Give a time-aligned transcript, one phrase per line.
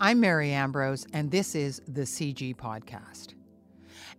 [0.00, 3.34] I'm Mary Ambrose, and this is the CIGI Podcast.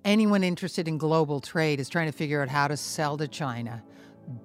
[0.04, 3.81] Anyone interested in global trade is trying to figure out how to sell to China.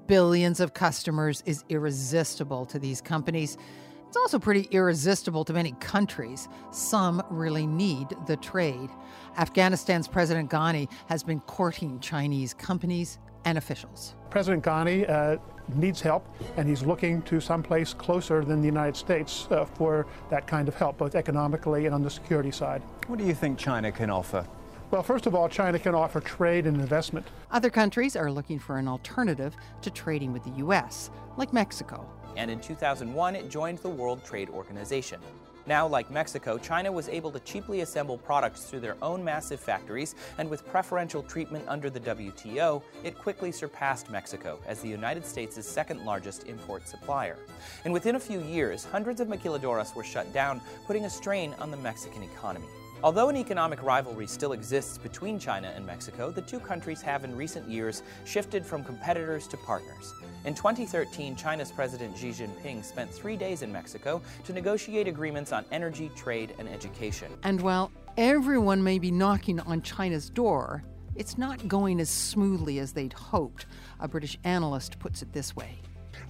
[0.07, 3.59] Billions of customers is irresistible to these companies.
[4.07, 6.49] It's also pretty irresistible to many countries.
[6.71, 8.91] Some really need the trade.
[9.37, 14.15] Afghanistan's President Ghani has been courting Chinese companies and officials.
[14.31, 15.37] President Ghani uh,
[15.75, 16.27] needs help,
[16.57, 20.75] and he's looking to someplace closer than the United States uh, for that kind of
[20.75, 22.83] help, both economically and on the security side.
[23.07, 24.47] What do you think China can offer?
[24.91, 27.27] Well, first of all, China can offer trade and investment.
[27.51, 32.09] Other countries are looking for an alternative to trading with the U.S., like Mexico.
[32.37, 35.21] And in 2001, it joined the World Trade Organization.
[35.67, 40.15] Now, like Mexico, China was able to cheaply assemble products through their own massive factories,
[40.37, 45.67] and with preferential treatment under the WTO, it quickly surpassed Mexico as the United States'
[45.67, 47.39] second largest import supplier.
[47.85, 51.71] And within a few years, hundreds of maquiladoras were shut down, putting a strain on
[51.71, 52.67] the Mexican economy.
[53.05, 57.37] Although an economic rivalry still exists between China and Mexico, the two countries have in
[57.37, 60.15] recent years shifted from competitors to partners.
[60.47, 65.67] In 2013, China's President Xi Jinping spent three days in Mexico to negotiate agreements on
[65.71, 67.31] energy, trade, and education.
[67.43, 70.83] And while everyone may be knocking on China's door,
[71.15, 73.67] it's not going as smoothly as they'd hoped.
[74.01, 75.79] A British analyst puts it this way.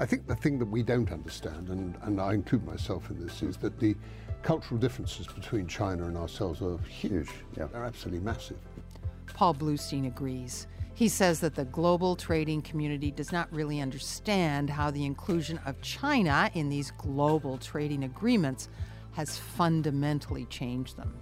[0.00, 3.44] I think the thing that we don't understand, and, and I include myself in this,
[3.44, 3.94] is that the
[4.44, 7.30] cultural differences between China and ourselves are huge.
[7.56, 7.66] Yeah.
[7.72, 8.58] They're absolutely massive.
[9.32, 10.68] Paul Blustein agrees.
[10.92, 15.80] He says that the global trading community does not really understand how the inclusion of
[15.80, 18.68] China in these global trading agreements
[19.12, 21.18] has fundamentally changed them.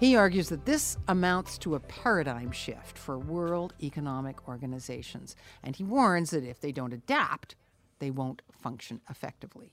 [0.00, 5.84] He argues that this amounts to a paradigm shift for world economic organizations, and he
[5.84, 7.54] warns that if they don't adapt,
[7.98, 9.72] they won't function effectively.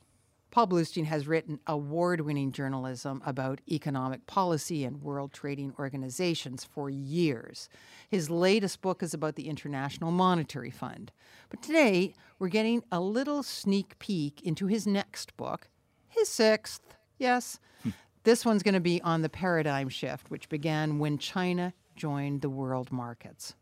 [0.52, 6.90] Paul Blustein has written award winning journalism about economic policy and world trading organizations for
[6.90, 7.70] years.
[8.10, 11.12] His latest book is about the International Monetary Fund.
[11.50, 15.70] But today, we're getting a little sneak peek into his next book,
[16.08, 16.82] his sixth,
[17.20, 17.60] yes.
[17.84, 17.90] Hmm.
[18.24, 22.50] This one's going to be on the paradigm shift, which began when China joined the
[22.50, 23.54] world markets.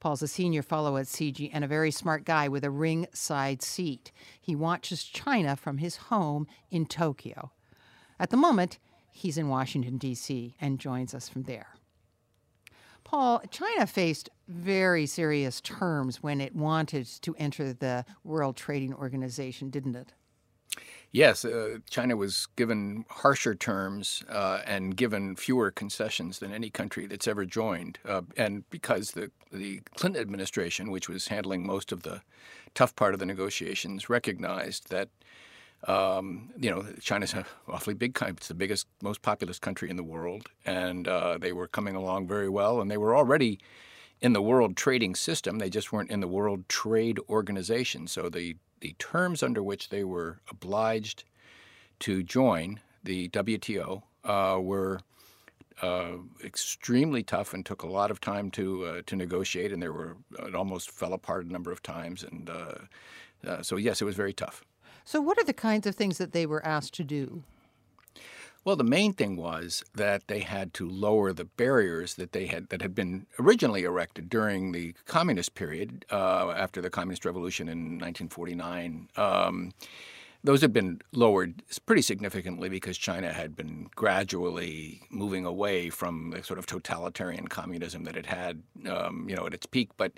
[0.00, 4.10] Paul's a senior fellow at CIGI and a very smart guy with a ringside seat.
[4.40, 7.52] He watches China from his home in Tokyo.
[8.18, 8.78] At the moment,
[9.12, 11.74] he's in Washington, D.C., and joins us from there.
[13.04, 19.68] Paul, China faced very serious terms when it wanted to enter the World Trading Organization,
[19.68, 20.12] didn't it?
[21.12, 27.06] Yes, uh, China was given harsher terms uh, and given fewer concessions than any country
[27.06, 27.98] that's ever joined.
[28.04, 32.22] Uh, and because the, the Clinton administration, which was handling most of the
[32.74, 35.08] tough part of the negotiations, recognized that
[35.88, 38.34] um, you know China's an awfully big country.
[38.36, 42.28] It's the biggest, most populous country in the world, and uh, they were coming along
[42.28, 43.58] very well, and they were already
[44.20, 45.58] in the world trading system.
[45.58, 48.06] They just weren't in the World Trade Organization.
[48.06, 51.24] So the the terms under which they were obliged
[52.00, 55.00] to join the WTO uh, were
[55.82, 56.12] uh,
[56.44, 60.16] extremely tough and took a lot of time to uh, to negotiate, and there were
[60.38, 62.74] it almost fell apart a number of times, and uh,
[63.46, 64.64] uh, so yes, it was very tough.
[65.04, 67.42] So, what are the kinds of things that they were asked to do?
[68.62, 72.68] Well, the main thing was that they had to lower the barriers that they had
[72.68, 77.98] that had been originally erected during the communist period uh, after the communist revolution in
[77.98, 79.08] 1949.
[79.16, 79.72] Um,
[80.44, 86.42] those had been lowered pretty significantly because China had been gradually moving away from the
[86.42, 89.90] sort of totalitarian communism that it had, um, you know, at its peak.
[89.96, 90.12] But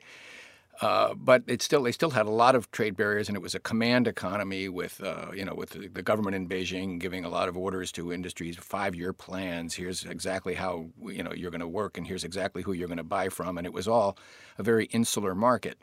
[0.80, 3.54] uh, but it still they still had a lot of trade barriers, and it was
[3.54, 7.48] a command economy with uh, you know with the, government in Beijing giving a lot
[7.48, 9.74] of orders to industries, five year plans.
[9.74, 12.96] Here's exactly how you know you're going to work, and here's exactly who you're going
[12.98, 14.16] to buy from, and it was all
[14.58, 15.78] a very insular market.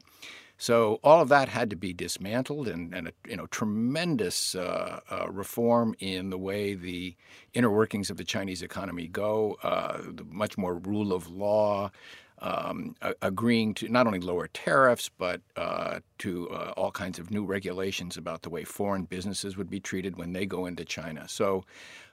[0.62, 5.00] So all of that had to be dismantled, and, and a you know tremendous uh,
[5.10, 7.16] uh, reform in the way the
[7.54, 9.58] inner workings of the Chinese economy go.
[9.64, 10.00] Uh,
[10.30, 11.92] much more rule of law
[12.42, 17.44] um, agreeing to not only lower tariffs, but uh, to uh, all kinds of new
[17.44, 21.28] regulations about the way foreign businesses would be treated when they go into China.
[21.28, 21.66] So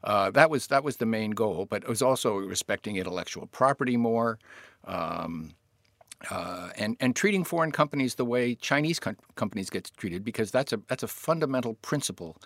[0.04, 1.66] uh, that was that was the main goal.
[1.66, 4.38] But it was also respecting intellectual property more.
[4.84, 5.54] Um,
[6.30, 10.72] uh, and and treating foreign companies the way Chinese com- companies get treated because that's
[10.72, 12.36] a that's a fundamental principle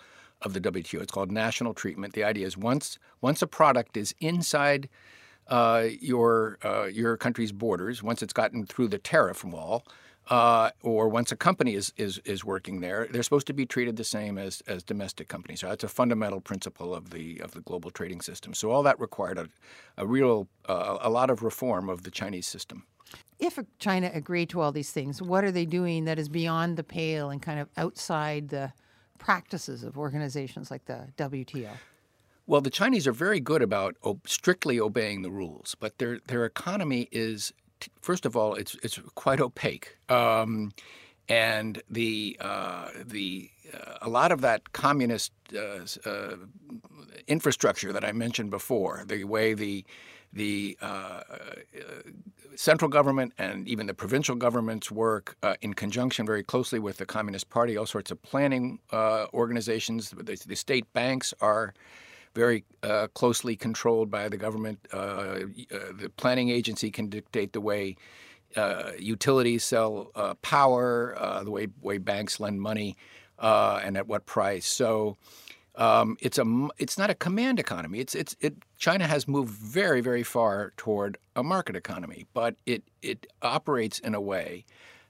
[0.41, 1.01] of the WTO.
[1.01, 2.13] It's called national treatment.
[2.13, 4.89] The idea is once once a product is inside
[5.51, 9.85] uh, your uh, your country's borders, once it's gotten through the tariff wall,
[10.29, 13.97] uh, or once a company is, is is working there, they're supposed to be treated
[13.97, 15.59] the same as, as domestic companies.
[15.59, 18.53] So that's a fundamental principle of the of the global trading system.
[18.53, 19.49] So all that required a,
[19.97, 22.85] a real uh, a lot of reform of the Chinese system.
[23.37, 26.83] If China agreed to all these things, what are they doing that is beyond the
[26.83, 28.71] pale and kind of outside the
[29.17, 31.71] practices of organizations like the WTO?
[32.47, 33.95] Well, the Chinese are very good about
[34.25, 37.53] strictly obeying the rules, but their their economy is
[38.01, 40.71] first of all, it's it's quite opaque, um,
[41.29, 46.35] and the uh, the uh, a lot of that communist uh, uh
[47.27, 49.85] infrastructure that I mentioned before, the way the
[50.33, 51.23] the uh, uh,
[52.55, 57.49] central government and even the provincial governments work in conjunction very closely with the Communist
[57.49, 57.75] Party.
[57.75, 58.79] All sorts of planning
[59.33, 60.11] organizations.
[60.11, 61.73] The, the state banks are
[62.33, 64.79] very uh, closely controlled by the government.
[64.93, 65.39] Uh, uh,
[65.93, 67.95] the planning agency can dictate the way
[68.55, 70.11] uh, utilities sell
[70.41, 72.95] power, the way way banks lend money,
[73.39, 74.65] and at what price.
[74.65, 75.17] So.
[75.75, 77.99] Um, it's a it's not a command economy.
[77.99, 78.55] It's it's it.
[78.77, 84.13] China has moved very very far toward a market economy, but it it operates in
[84.13, 84.65] a way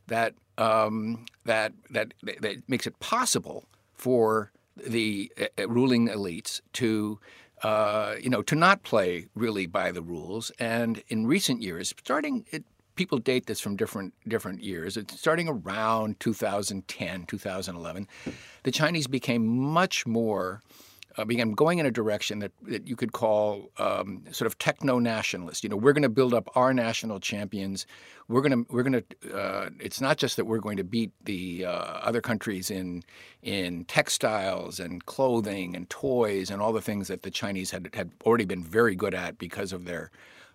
[0.06, 3.66] that um, that that that makes it possible
[3.96, 4.52] for
[4.86, 7.20] the uh, ruling elites to
[7.64, 10.52] uh, you know to not play really by the rules.
[10.60, 12.64] And in recent years, starting it,
[12.96, 14.98] people date this from different different years.
[14.98, 18.08] It's starting around 2010, 2011,
[18.64, 20.62] the Chinese became much more
[21.18, 25.00] uh, began going in a direction that, that you could call um, sort of techno
[25.00, 25.64] nationalist.
[25.64, 27.86] You know, we're going to build up our national champions.
[28.28, 29.38] We're going to we're going to.
[29.38, 33.04] Uh, it's not just that we're going to beat the uh, other countries in
[33.42, 38.12] in textiles and clothing and toys and all the things that the Chinese had had
[38.26, 40.12] already been very good at because of their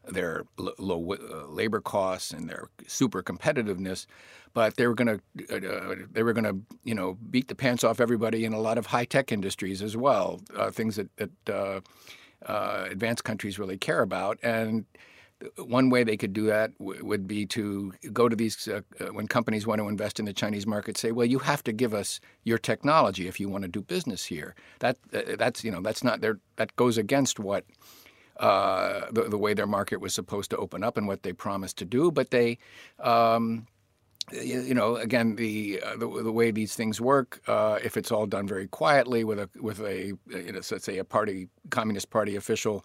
[0.06, 0.44] their
[0.78, 4.06] low uh, labor costs and their super competitiveness,
[4.54, 5.20] but they were going to
[5.52, 8.60] uh, uh, they were going to you know beat the pants off everybody in a
[8.60, 11.80] lot of high tech industries as well, uh, things that, that uh,
[12.46, 14.38] uh, advanced countries really care about.
[14.42, 14.86] And
[15.58, 18.68] one way they could do that w- would be to go to these
[19.12, 21.92] when companies want to invest in the Chinese market, say, well, you have to give
[21.92, 24.54] us your technology if you want to do business here.
[24.78, 24.96] That
[25.38, 26.38] that's you know that's not there.
[26.56, 27.64] That goes against what
[28.38, 31.78] uh, the, the, way their market was supposed to open up and what they promised
[31.78, 32.10] to do.
[32.10, 32.58] But they,
[33.00, 33.66] um,
[34.32, 38.26] you, know, again, the, uh, the, the way these things work, uh, if it's all
[38.26, 42.36] done very quietly with a with a you know, let's say a party communist party
[42.36, 42.84] official.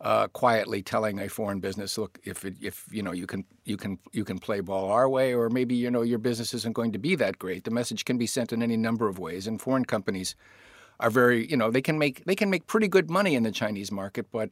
[0.00, 3.76] Uh, quietly telling a foreign business, look, if it, if you know you can you
[3.76, 6.90] can you can play ball our way, or maybe you know your business isn't going
[6.90, 7.62] to be that great.
[7.62, 10.34] The message can be sent in any number of ways, and foreign companies
[11.02, 13.52] are very you know they can make they can make pretty good money in the
[13.52, 14.50] Chinese market, but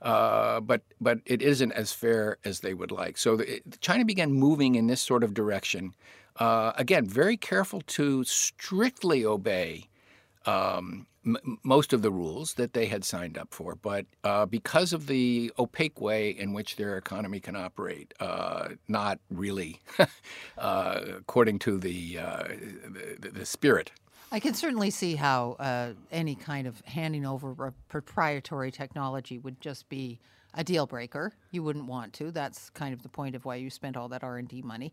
[0.00, 3.18] uh, but but it isn't as fair as they would like.
[3.18, 5.94] So the, China began moving in this sort of direction.
[6.36, 9.88] Uh, again, very careful to strictly obey
[10.46, 14.92] um, m- most of the rules that they had signed up for, but uh, because
[14.92, 19.80] of the opaque way in which their economy can operate, uh, not really
[20.58, 22.14] uh, according to the,
[23.18, 23.90] the, the spirit
[24.30, 29.58] I can certainly see how uh, any kind of handing over a proprietary technology would
[29.60, 30.20] just be
[30.52, 31.32] a deal breaker.
[31.50, 32.30] You wouldn't want to.
[32.30, 34.92] That's kind of the point of why you spent all that R and D money.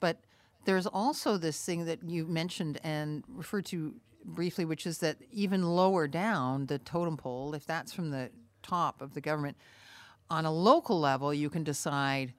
[0.00, 0.18] But
[0.64, 5.62] there's also this thing that you mentioned and referred to briefly, which is that even
[5.62, 8.30] lower down the totem pole, if that's from the
[8.62, 9.56] top of the government,
[10.28, 12.32] on a local level, you can decide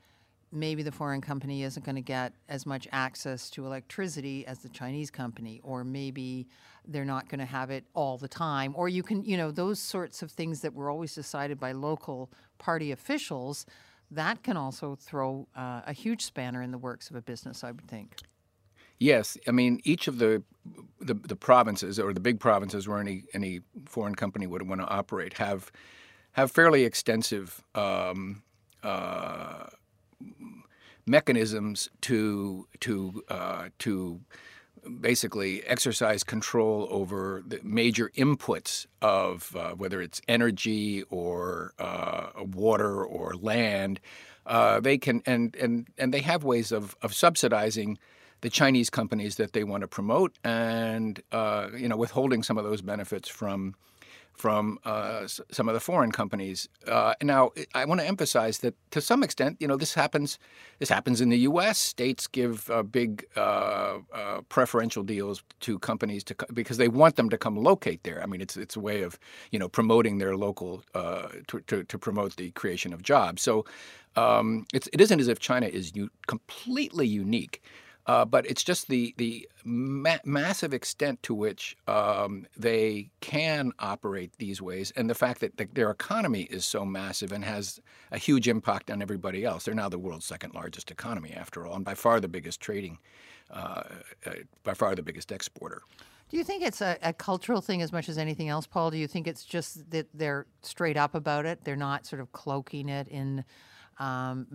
[0.53, 4.69] maybe the foreign company isn't going to get as much access to electricity as the
[4.69, 6.47] Chinese company, or maybe
[6.87, 8.73] they're not going to have it all the time.
[8.75, 12.29] Or you can, you know, those sorts of things that were always decided by local
[12.59, 13.65] party officials,
[14.11, 17.71] that can also throw uh, a huge spanner in the works of a business, I
[17.71, 18.15] would think.
[18.99, 20.43] Yes, I mean each of the,
[21.01, 24.87] the, the provinces or the big provinces where any any foreign company would want to
[24.87, 25.71] operate have
[26.33, 28.43] have fairly extensive um,
[28.81, 29.65] uh,
[31.05, 34.21] mechanisms to to uh, to
[34.99, 43.03] basically exercise control over the major inputs of uh, whether it's energy or uh, water
[43.03, 43.99] or land.
[44.45, 47.97] Uh, they can and and and they have ways of of subsidizing
[48.41, 52.65] the Chinese companies that they want to promote and uh, you know withholding some of
[52.65, 53.73] those benefits from
[54.33, 56.67] from uh, some of the foreign companies.
[56.87, 60.39] Uh, now, I want to emphasize that to some extent, you know, this happens.
[60.79, 61.77] This happens in the U.S.
[61.77, 67.29] States give uh, big uh, uh, preferential deals to companies to because they want them
[67.29, 68.21] to come locate there.
[68.21, 69.19] I mean, it's it's a way of
[69.51, 73.41] you know promoting their local uh, to, to, to promote the creation of jobs.
[73.41, 73.65] So.
[74.15, 77.63] Um, it's, it isn't as if China is u- completely unique.
[78.05, 84.33] Uh, but it's just the the ma- massive extent to which um, they can operate
[84.39, 87.79] these ways, and the fact that the, their economy is so massive and has
[88.11, 89.65] a huge impact on everybody else.
[89.65, 92.99] They're now the world's second largest economy, after all, and by far the biggest trading,
[93.49, 93.83] uh,
[94.25, 94.31] uh,
[94.63, 95.81] by far the biggest exporter.
[96.29, 98.89] Do you think it's a, a, cultural thing as much as anything else, Paul?
[98.89, 101.63] Do you think it's just that they're straight up about it?
[101.63, 103.45] They're not sort of cloaking it in
[103.99, 104.47] um,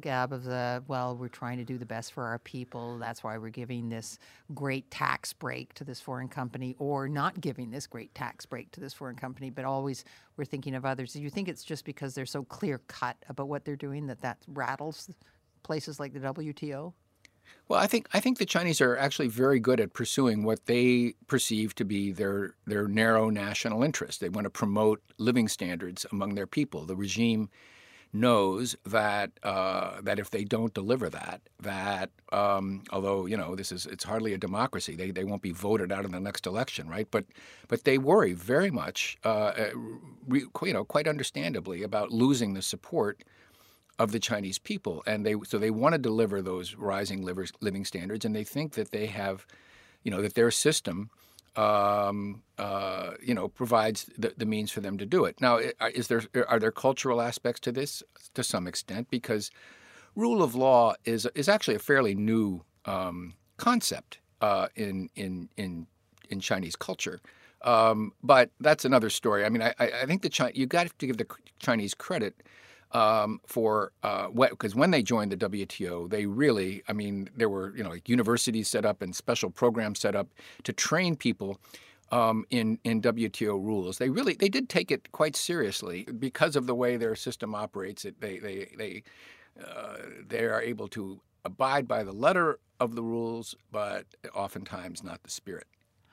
[0.00, 2.98] gab of the, well, we're trying to do the best for our people.
[2.98, 4.18] That's why we're giving this
[4.54, 8.80] great tax break to this foreign company, or not giving this great tax break to
[8.80, 10.04] this foreign company, but always
[10.36, 11.12] we're thinking of others.
[11.12, 14.20] Do you think it's just because they're so clear cut about what they're doing that
[14.22, 15.10] that rattles
[15.62, 16.92] places like the WTO?
[17.68, 21.14] Well, I think I think the Chinese are actually very good at pursuing what they
[21.26, 24.20] perceive to be their their narrow national interest.
[24.20, 26.86] They want to promote living standards among their people.
[26.86, 27.48] The regime
[28.20, 33.70] knows that uh, that if they don't deliver that, that um, although you know this
[33.70, 36.88] is it's hardly a democracy, they, they won't be voted out in the next election,
[36.88, 37.08] right?
[37.10, 37.26] But
[37.68, 39.70] but they worry very much, uh, uh
[40.26, 43.22] re, you know, quite understandably about losing the support
[43.98, 48.24] of the Chinese people, and they so they want to deliver those rising living standards,
[48.24, 49.46] and they think that they have,
[50.02, 51.10] you know, that their system
[51.56, 55.40] um, uh, you know, provides the, the, means for them to do it.
[55.40, 55.58] Now,
[55.94, 58.02] is there are there cultural aspects to this
[58.34, 59.50] to some extent because
[60.14, 65.86] rule of law is is actually a fairly new um, concept uh, in in in
[66.28, 67.20] in Chinese culture.
[67.62, 69.44] Um, but that's another story.
[69.44, 71.26] I mean, I, I think the China, you got to give the
[71.58, 72.42] Chinese credit
[72.96, 77.76] um, for because uh, when they joined the WTO, they really, I mean, there were
[77.76, 80.28] you know like universities set up and special programs set up
[80.64, 81.60] to train people
[82.10, 83.98] um, in in WTO rules.
[83.98, 88.06] They really they did take it quite seriously because of the way their system operates.
[88.06, 89.02] It, they they they
[89.62, 95.22] uh, they are able to abide by the letter of the rules, but oftentimes not
[95.22, 95.66] the spirit.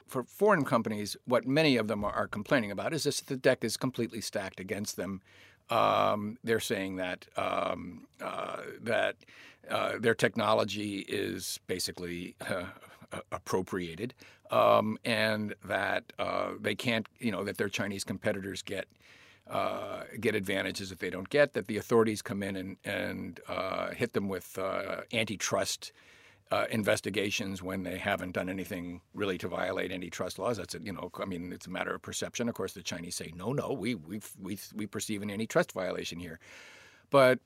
[0.05, 3.77] For foreign companies, what many of them are complaining about is this: the deck is
[3.77, 5.21] completely stacked against them
[5.73, 9.15] um, they're saying that um, uh, that
[9.69, 12.65] uh, their technology is basically uh,
[13.31, 14.13] appropriated,
[14.51, 18.87] um, and that uh, they can't, you know, that their Chinese competitors get.
[19.45, 21.53] Uh, get advantages that they don't get.
[21.53, 24.57] That the authorities come in and and uh, hit them with
[25.11, 25.91] antitrust
[26.53, 30.57] uh, investigations when they haven't done anything really to violate any trust laws.
[30.57, 32.47] That's a, you know, I mean, it's a matter of perception.
[32.47, 36.19] Of course, the Chinese say, no, no, we we we we perceive an antitrust violation
[36.19, 36.39] here,
[37.09, 37.39] but.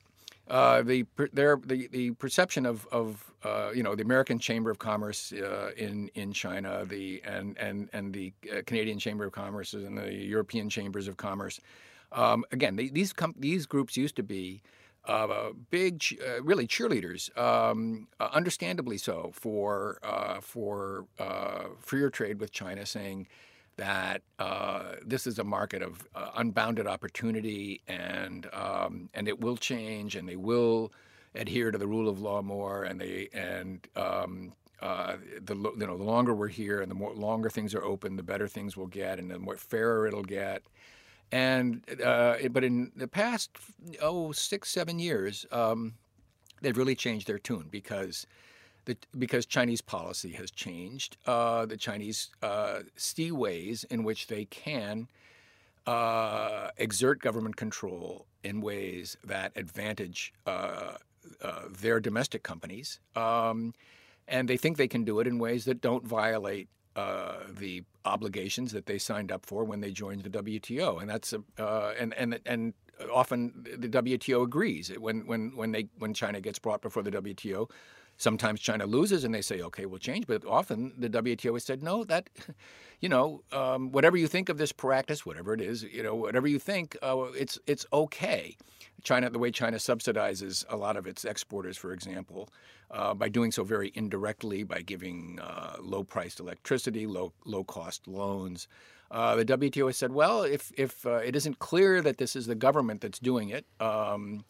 [0.50, 3.08] Uh, the, their, the the perception of, of
[3.44, 7.90] uh, you know the American Chamber of Commerce uh, in in China, the and and
[7.92, 11.60] and the uh, Canadian Chamber of Commerce and the European Chambers of Commerce.
[12.14, 14.62] Um, again, they, these com- these groups used to be
[15.08, 22.40] uh, big, uh, really cheerleaders, um, uh, understandably so, for uh, for uh, freer trade
[22.40, 23.28] with China, saying
[23.78, 30.16] that uh, this is a market of unbounded opportunity and um, and it will change
[30.16, 30.92] and they will
[31.36, 36.04] adhere to the rule of law more and they and um, the you know the
[36.04, 39.20] longer we're here and the more longer things are open, the better things will get
[39.20, 40.64] and the more fairer it'll get.
[41.32, 43.52] And uh, but in the past
[44.02, 45.96] oh six seven years, um,
[46.62, 48.26] they've really changed their tune because
[48.86, 51.18] the, because Chinese policy has changed.
[51.26, 55.10] Uh, the Chinese uh, see ways in which they can
[55.86, 60.94] uh, exert government control in ways that advantage uh,
[61.42, 63.00] uh, their domestic companies.
[63.16, 63.74] Um,
[64.28, 68.72] and they think they can do it in ways that don't violate uh, the obligations
[68.72, 72.14] that they signed up for when they joined the WTO, and that's a, uh, and
[72.16, 72.74] and and
[73.14, 77.70] often the WTO agrees when when when they when China gets brought before the WTO.
[78.18, 80.26] Sometimes China loses and they say, okay, we'll change.
[80.28, 82.30] But often the WTO has said, no, that,
[83.00, 86.48] you know, um, whatever you think of this practice, whatever it is, you know, whatever
[86.48, 88.58] you think, uh, it's it's okay.
[89.04, 92.50] China, the way China subsidizes a lot of its exporters, for example,
[92.90, 98.68] uh, by doing so very indirectly, by giving uh, low-priced electricity, low low-cost loans.
[99.10, 102.48] Uh, the WTO has said, well, if if uh, it isn't clear that this is
[102.48, 104.44] the government that's doing it, um,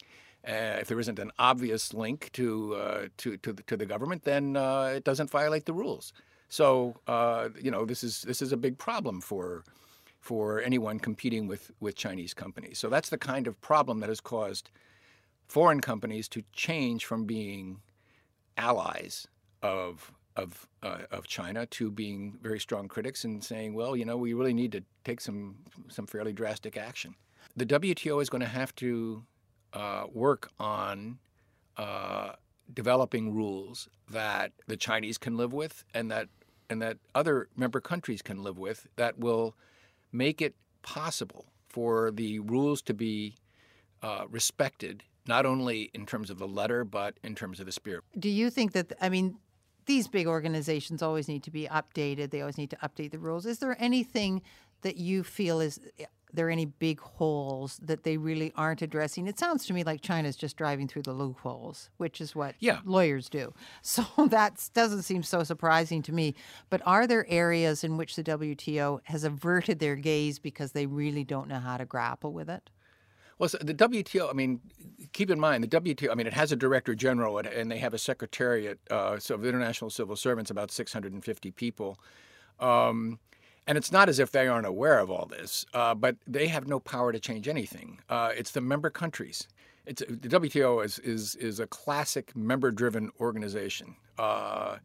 [0.48, 4.24] uh, if there isn't an obvious link to uh, to to the, to the, government,
[4.24, 6.12] then it doesn't violate the rules.
[6.48, 6.94] So
[7.60, 9.64] you know this is this is a big problem for
[10.20, 12.78] for anyone competing with, with Chinese companies.
[12.78, 14.70] So that's the kind of problem that has caused
[15.46, 17.80] foreign companies to change from being
[18.56, 19.26] allies
[19.62, 24.16] of of uh, of China to being very strong critics and saying, well, you know,
[24.16, 25.56] we really need to take some
[25.88, 27.14] some fairly drastic action.
[27.56, 29.24] The WTO is going to have to
[29.72, 31.18] uh, work on
[31.76, 32.32] uh,
[32.72, 36.28] developing rules that the Chinese can live with and that
[36.70, 39.56] and that other member countries can live with that will
[40.12, 43.36] make it possible for the rules to be
[44.02, 48.04] uh, respected not only in terms of the letter but in terms of the spirit.
[48.18, 49.36] Do you think that I mean
[49.86, 52.30] these big organizations always need to be updated.
[52.30, 53.46] They always need to update the rules.
[53.46, 54.42] Is there anything
[54.82, 55.80] that you feel is
[56.32, 59.26] there any big holes that they really aren't addressing?
[59.26, 62.80] It sounds to me like China's just driving through the loopholes, which is what yeah.
[62.84, 63.52] lawyers do.
[63.82, 66.34] So that doesn't seem so surprising to me.
[66.68, 71.24] But are there areas in which the WTO has averted their gaze because they really
[71.24, 72.70] don't know how to grapple with it?
[73.38, 74.60] Well, so the WTO, I mean,
[75.12, 77.94] keep in mind, the WTO, I mean, it has a director general and they have
[77.94, 81.98] a secretariat uh, so of international civil servants, about 650 people.
[82.58, 83.20] Um,
[83.68, 86.66] and it's not as if they aren't aware of all this, uh, but they have
[86.66, 88.00] no power to change anything.
[88.08, 89.46] Uh, it's the member countries.
[89.84, 93.94] It's, the WTO is, is, is a classic member driven organization.
[94.18, 94.78] Uh,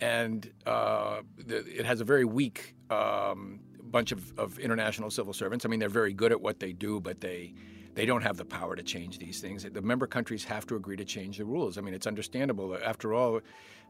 [0.00, 5.64] and uh, the, it has a very weak um, bunch of, of international civil servants.
[5.64, 7.52] I mean, they're very good at what they do, but they
[7.94, 9.64] they don't have the power to change these things.
[9.64, 11.76] The member countries have to agree to change the rules.
[11.76, 12.76] I mean, it's understandable.
[12.82, 13.40] After all,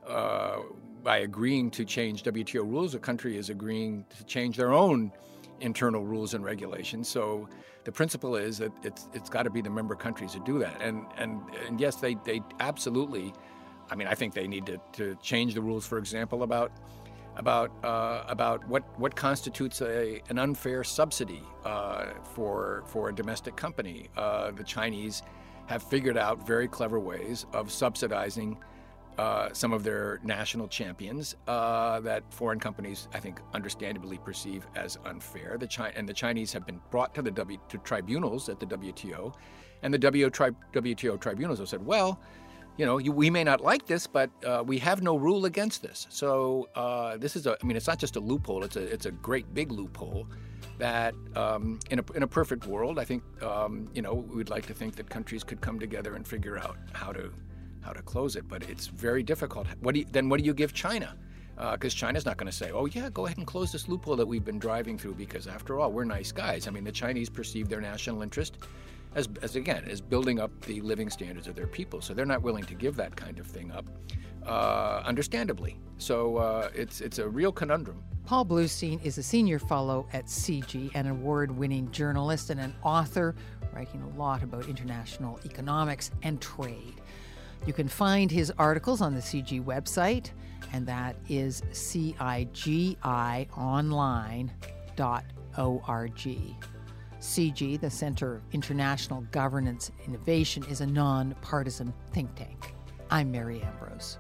[0.07, 0.59] uh,
[1.03, 5.13] by agreeing to change WTO rules, a country is agreeing to change their own
[5.61, 7.09] internal rules and regulations.
[7.09, 7.49] So
[7.85, 10.81] the principle is that it's it's got to be the member countries that do that.
[10.81, 13.33] And and and yes, they they absolutely.
[13.91, 16.73] I mean, I think they need to, to change the rules, for example, about
[17.37, 23.57] about uh, about what what constitutes a, an unfair subsidy uh, for for a domestic
[23.57, 24.09] company.
[24.17, 25.23] Uh, the Chinese
[25.67, 28.59] have figured out very clever ways of subsidizing
[29.19, 34.99] uh, some of their national champions uh, that foreign companies, I think, understandably perceive as
[35.05, 35.57] unfair.
[35.59, 38.67] The Chi- and the Chinese have been brought to the w- to tribunals at the
[38.67, 39.35] WTO,
[39.83, 42.21] and the WTO tribunals have said, well
[42.77, 45.83] you know, you, we may not like this, but uh, we have no rule against
[45.83, 46.07] this.
[46.11, 49.07] So uh, this is a, I mean, it's not just a loophole; it's a, it's
[49.07, 50.27] a great big loophole.
[50.79, 54.67] That um, in a in a perfect world, I think, um, you know, we'd like
[54.67, 57.31] to think that countries could come together and figure out how to
[57.83, 58.49] how to close it.
[58.49, 59.67] But it's very difficult.
[59.81, 60.29] What do you, then?
[60.29, 61.17] What do you give China?
[61.55, 64.17] Because uh, China's not going to say, "Oh yeah, go ahead and close this loophole
[64.17, 66.67] that we've been driving through," because after all, we're nice guys.
[66.67, 68.57] I mean, the Chinese perceive their national interest
[69.15, 72.01] as, as again, as building up the living standards of their people.
[72.01, 73.85] So they're not willing to give that kind of thing up,
[74.47, 75.79] uh, understandably.
[75.99, 78.03] So uh, it's, it's a real conundrum.
[78.25, 83.35] Paul Blustein is a senior fellow at CIGI, an award winning journalist and an author,
[83.75, 87.01] writing a lot about international economics and trade.
[87.67, 90.31] You can find his articles on the CIGI website,
[90.73, 92.97] and that is cigionline.org.
[97.23, 102.75] CIGI, the Center of International Governance Innovation, is a nonpartisan think tank.
[103.11, 104.19] I'm Mary Ambrose.